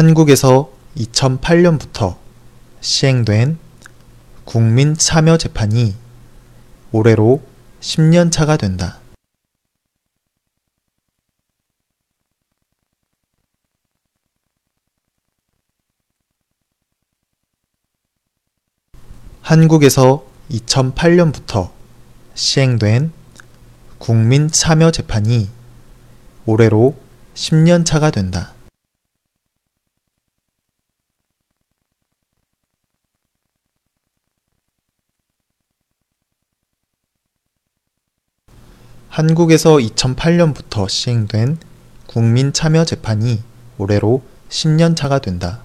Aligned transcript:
한국에서 0.00 0.70
2008년부터 0.96 2.16
시행된 2.80 3.58
국민 4.46 4.96
참여 4.96 5.36
재판이 5.36 5.94
올해로 6.90 7.42
10년 7.82 8.32
차가 8.32 8.56
된다. 8.56 8.98
한국에서 19.42 20.24
2008년부터 20.50 21.72
시행된 22.32 23.12
국민 23.98 24.50
참여 24.50 24.92
재판이 24.92 25.50
올해로 26.46 26.96
10년 27.34 27.84
차가 27.84 28.10
된다. 28.10 28.54
한국에서 39.10 39.78
2008년부터 39.78 40.88
시행된 40.88 41.58
국민 42.06 42.52
참여 42.52 42.84
재판이 42.84 43.42
올해로 43.76 44.22
10년 44.48 44.94
차가 44.94 45.18
된다. 45.18 45.64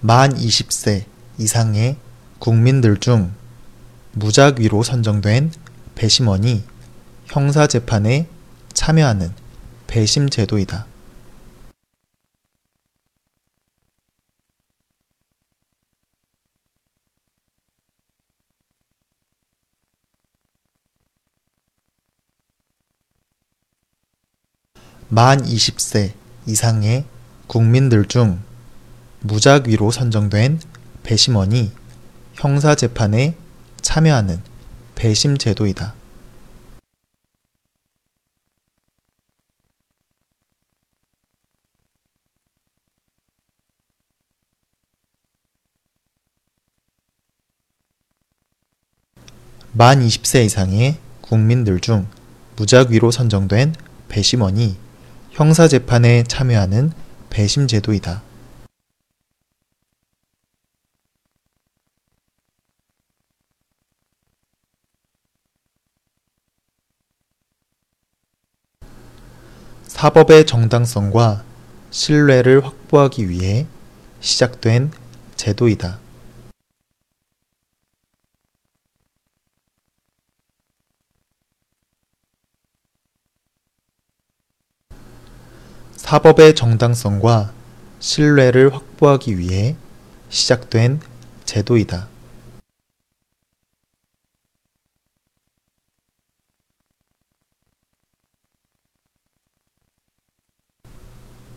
만 0.00 0.34
20세 0.34 1.06
이상의 1.38 1.96
국민들 2.38 2.98
중 2.98 3.32
무작위로 4.12 4.82
선정된 4.82 5.52
배심원이 5.94 6.64
형사재판에 7.24 8.28
참여하는 8.74 9.32
배심 9.86 10.28
제도이다. 10.28 10.86
만 25.08 25.40
20세 25.40 26.14
이상의 26.46 27.04
국민들 27.46 28.06
중 28.06 28.42
무작위로 29.20 29.92
선정된 29.92 30.60
배심원이 31.04 31.70
형사재판에 32.34 33.36
참여하는 33.80 34.42
배심 34.96 35.38
제도이다. 35.38 35.94
만 49.70 50.00
20세 50.00 50.44
이상의 50.46 50.98
국민들 51.20 51.78
중 51.78 52.08
무작위로 52.56 53.12
선정된 53.12 53.74
배심원이 54.08 54.85
형사재판에 55.36 56.22
참여하는 56.22 56.92
배심 57.28 57.66
제도이다. 57.68 58.22
사법의 69.86 70.46
정당성과 70.46 71.44
신뢰를 71.90 72.64
확보하기 72.64 73.28
위해 73.28 73.66
시작된 74.20 74.90
제도이다. 75.34 76.05
사법의 86.06 86.54
정당성과 86.54 87.52
신뢰를 87.98 88.72
확보하기 88.72 89.40
위해 89.40 89.74
시작된 90.28 91.00
제도이다. 91.44 92.06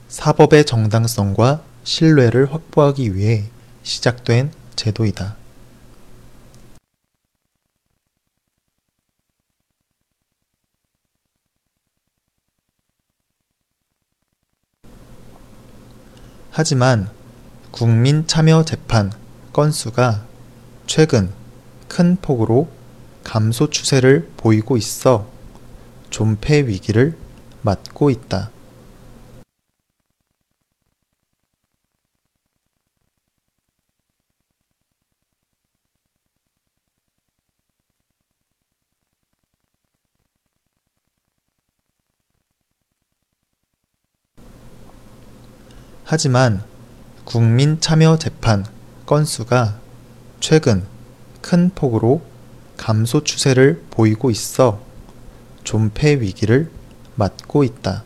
사법의 0.07 0.65
정당성과 0.65 1.61
신뢰를 1.83 2.51
확보하기 2.51 3.15
위해 3.15 3.43
시작된 3.83 4.51
제도이다. 4.75 5.37
하지만 16.61 17.09
국민 17.71 18.27
참여 18.27 18.65
재판 18.65 19.13
건수가 19.53 20.25
최근 20.87 21.29
큰 21.87 22.17
폭으로 22.21 22.67
감소 23.23 23.69
추세를 23.69 24.29
보이고 24.35 24.75
있어 24.75 25.25
존폐 26.09 26.67
위기를 26.67 27.15
맞고 27.61 28.09
있다. 28.09 28.49
하지만 46.11 46.63
국민 47.23 47.79
참여 47.79 48.17
재판 48.17 48.65
건수가 49.05 49.77
최근 50.39 50.83
큰 51.39 51.69
폭으로 51.69 52.23
감소 52.77 53.23
추세를 53.23 53.83
보이고 53.91 54.31
있어 54.31 54.81
존폐 55.63 56.19
위기를 56.19 56.71
맞고 57.13 57.63
있다. 57.63 58.05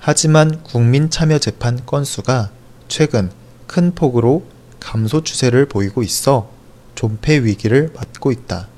하지만 0.00 0.62
국민 0.62 1.10
참여 1.10 1.38
재판 1.38 1.84
건수가 1.84 2.50
최근 2.88 3.30
큰 3.66 3.94
폭으로 3.94 4.46
감소 4.80 5.22
추세를 5.22 5.66
보이고 5.66 6.02
있어 6.02 6.50
존폐 6.94 7.44
위기를 7.44 7.90
맞고 7.94 8.32
있다. 8.32 8.68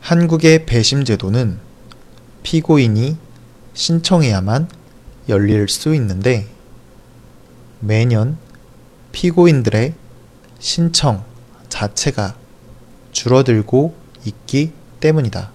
한국의 0.00 0.66
배심 0.66 1.04
제도는 1.04 1.60
피고인이 2.42 3.16
신청해야만 3.74 4.68
열릴 5.28 5.68
수 5.68 5.94
있는데 5.94 6.48
매년 7.78 8.36
피고인들의 9.12 9.94
신청 10.58 11.24
자체가 11.68 12.36
줄어들고 13.12 13.94
있기 14.24 14.72
때문이다. 15.00 15.52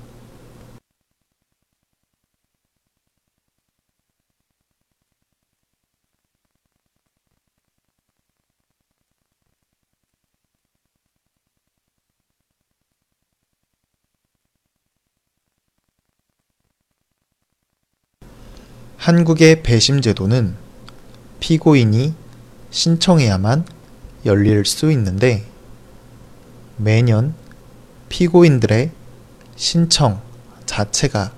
한국의 18.98 19.62
배심 19.62 20.02
제도는 20.02 20.56
피고인이 21.40 22.25
신청해야만 22.76 23.66
열릴 24.26 24.66
수 24.66 24.92
있는데 24.92 25.46
매년 26.76 27.34
피고인들의 28.10 28.92
신청 29.56 30.22
자체가 30.66 31.32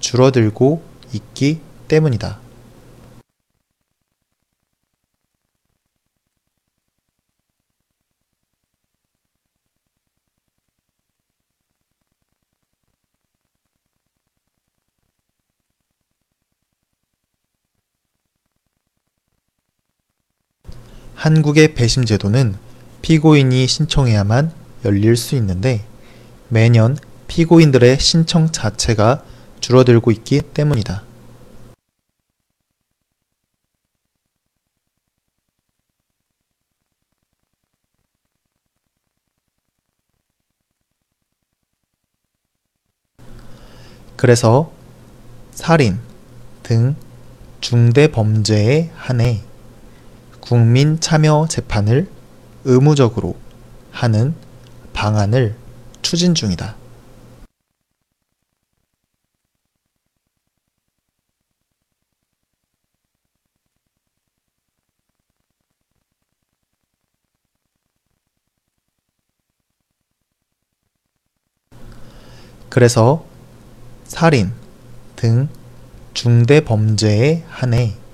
줄어들고 0.00 0.82
있기 1.12 1.60
때문이다. 1.86 2.40
한국의 21.26 21.74
배심 21.74 22.04
제도는 22.04 22.54
피고인이 23.02 23.66
신청해야만 23.66 24.52
열릴 24.84 25.16
수 25.16 25.34
있는데 25.34 25.84
매년 26.48 26.96
피고인들의 27.26 27.98
신청 27.98 28.52
자체가 28.52 29.24
줄어들고 29.58 30.12
있기 30.12 30.40
때문이다. 30.54 31.02
그래서 44.14 44.70
살인 45.50 45.98
등 46.62 46.94
중대 47.60 48.06
범죄에 48.12 48.92
한해 48.94 49.42
국민 50.46 51.00
참여 51.00 51.48
재판을 51.50 52.08
의무적으로 52.64 53.34
하는 53.90 54.32
방안을 54.92 55.56
추진 56.02 56.36
중이다. 56.36 56.76
그래서 72.68 73.26
살인 74.04 74.52
등 75.16 75.48
중대 76.14 76.60
범죄에 76.60 77.42
한해 77.48 78.05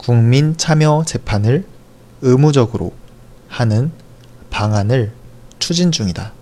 국민 0.00 0.56
참여 0.56 1.04
재판을 1.06 1.66
의무적으로 2.22 2.94
하는 3.48 3.92
방안을 4.48 5.12
추진 5.58 5.92
중이다. 5.92 6.32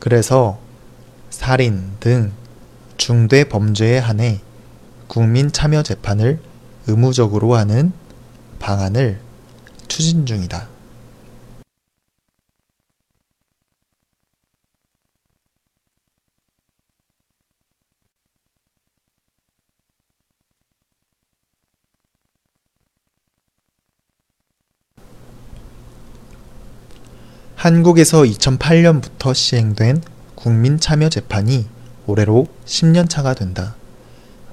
그래서 0.00 0.58
살인 1.30 1.92
등 2.00 2.32
중대 2.96 3.44
범죄에 3.44 3.98
한해 3.98 4.40
국민 5.06 5.52
참여 5.52 5.84
재판을 5.84 6.40
의무적으로 6.86 7.54
하는 7.56 7.92
방안을 8.58 9.20
추진 9.88 10.26
중이다. 10.26 10.68
한국에서 27.56 28.22
2008년부터 28.22 29.34
시행된 29.34 30.00
국민참여재판이 30.36 31.66
올해로 32.06 32.46
10년차가 32.64 33.36
된다. 33.36 33.74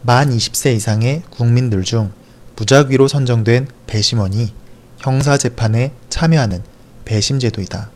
만 0.02 0.32
20세 0.32 0.76
이상의 0.76 1.22
국민들 1.30 1.84
중 1.84 2.12
무작위로 2.56 3.08
선정된 3.08 3.68
배심원이 3.88 4.54
형사재판에 5.00 5.94
참여하는 6.10 6.64
배심제도이다. 7.06 7.90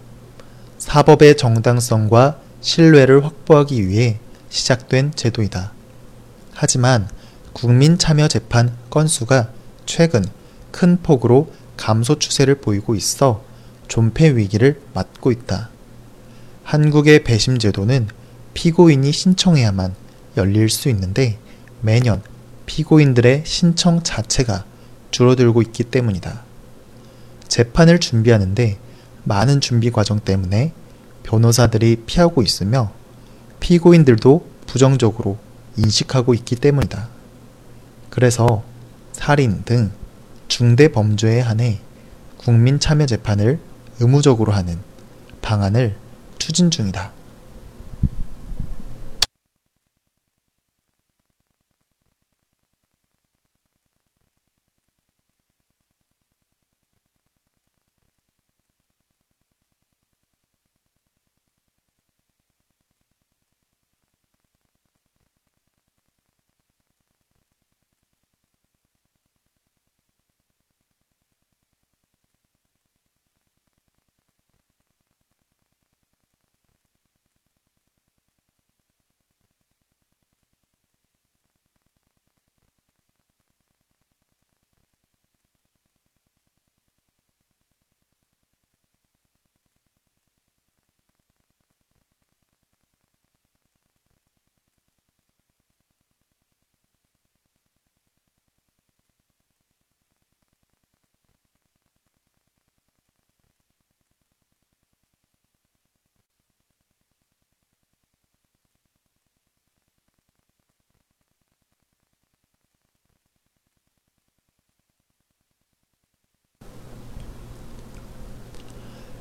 사법의 0.78 1.38
정당성과 1.38 2.40
신뢰를 2.62 3.24
확보하기 3.24 3.88
위해 3.88 4.20
시작된 4.50 5.14
제도이다. 5.16 5.74
하지만 6.54 7.08
국민 7.54 7.98
참여 7.98 8.28
재판 8.28 8.76
건수가 8.90 9.50
최근 9.86 10.26
큰 10.72 11.02
폭으로 11.02 11.52
감소 11.76 12.20
추세를 12.20 12.56
보이고 12.56 12.96
있어 12.96 13.44
존폐 13.88 14.36
위기를 14.36 14.82
맞고 14.94 15.32
있다. 15.32 15.70
한국의 16.64 17.24
배심 17.24 17.60
제도는 17.60 18.08
피고인이 18.54 19.12
신청해야만 19.12 19.96
열릴 20.36 20.70
수 20.70 20.90
있는데 20.90 21.38
매년 21.82 22.22
피고인들의 22.68 23.44
신청 23.46 24.04
자체가 24.04 24.64
줄어들고 25.10 25.64
있기 25.64 25.86
때문이다. 25.86 26.44
재판을 27.48 28.00
준비하는데 28.00 28.78
많은 29.24 29.62
준비 29.62 29.90
과정 29.90 30.20
때문에 30.20 30.74
변호사들이 31.24 32.04
피하고 32.06 32.44
있으며 32.44 32.92
피고인들도 33.60 34.48
부정적으로 34.68 35.38
인식하고 35.78 36.34
있기 36.36 36.56
때문이다. 36.58 37.10
그래서 38.12 38.64
살인 39.12 39.64
등 39.66 39.92
중대 40.48 40.90
범죄에 40.90 41.40
한해 41.40 41.80
국민 42.38 42.80
참여 42.80 43.06
재판을 43.06 43.60
의무적으로 44.00 44.52
하는 44.52 44.78
방안을 45.42 45.96
추진 46.38 46.70
중이다. 46.70 47.12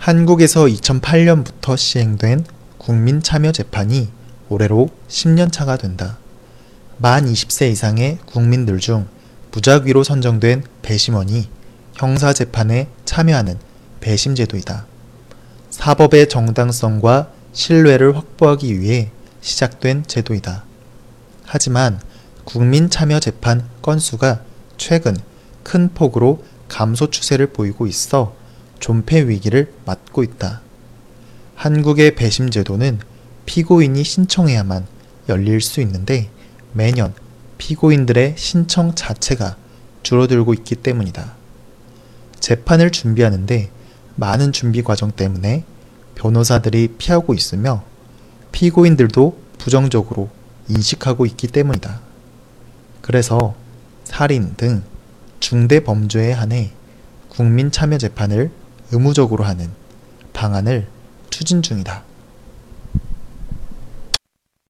한국에서 0.06 0.66
2008년부터 0.66 1.76
시행된 1.76 2.44
국민참여재판이 2.78 4.08
올해로 4.48 4.88
10년차가 5.08 5.80
된다. 5.80 6.16
만 6.98 7.24
20세 7.26 7.72
이상의 7.72 8.18
국민들 8.24 8.78
중 8.78 9.08
무작위로 9.50 10.04
선정된 10.04 10.62
배심원이 10.82 11.48
형사재판에 11.94 12.86
참여하는 13.04 13.58
배심제도이다. 13.98 14.86
사법의 15.70 16.28
정당성과 16.28 17.32
신뢰를 17.52 18.16
확보하기 18.16 18.78
위해 18.78 19.10
시작된 19.40 20.04
제도이다. 20.06 20.64
하지만 21.46 22.00
국민참여재판 22.44 23.68
건수가 23.82 24.42
최근 24.76 25.16
큰 25.64 25.92
폭으로 25.92 26.44
감소 26.68 27.10
추세를 27.10 27.48
보이고 27.48 27.88
있어 27.88 28.45
존폐 28.78 29.28
위기를 29.28 29.72
맞고 29.84 30.22
있다. 30.22 30.60
한국의 31.54 32.14
배심 32.14 32.50
제도는 32.50 33.00
피고인이 33.46 34.02
신청해야만 34.02 34.86
열릴 35.28 35.60
수 35.60 35.80
있는데 35.80 36.30
매년 36.72 37.14
피고인들의 37.58 38.34
신청 38.36 38.94
자체가 38.94 39.56
줄어들고 40.02 40.54
있기 40.54 40.76
때문이다. 40.76 41.34
재판을 42.38 42.90
준비하는데 42.90 43.70
많은 44.16 44.52
준비 44.52 44.82
과정 44.82 45.10
때문에 45.10 45.64
변호사들이 46.14 46.94
피하고 46.98 47.34
있으며 47.34 47.82
피고인들도 48.52 49.38
부정적으로 49.58 50.30
인식하고 50.68 51.26
있기 51.26 51.48
때문이다. 51.48 52.00
그래서 53.00 53.54
살인 54.04 54.54
등 54.56 54.82
중대 55.40 55.80
범죄에 55.80 56.32
한해 56.32 56.72
국민 57.28 57.70
참여 57.70 57.98
재판을 57.98 58.50
의무적으로 58.92 59.44
하는 59.44 59.70
방안을 60.32 60.86
추진 61.30 61.62
중이다. 61.62 62.04